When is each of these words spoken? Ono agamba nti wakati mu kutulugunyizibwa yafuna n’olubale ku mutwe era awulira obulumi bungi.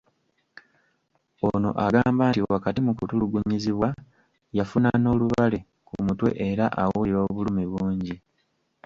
Ono 1.49 1.69
agamba 1.85 2.23
nti 2.29 2.39
wakati 2.53 2.79
mu 2.85 2.91
kutulugunyizibwa 2.97 3.87
yafuna 4.57 4.89
n’olubale 5.01 5.59
ku 5.87 5.93
mutwe 6.05 6.29
era 6.49 6.65
awulira 6.81 7.19
obulumi 7.27 7.63
bungi. 7.71 8.15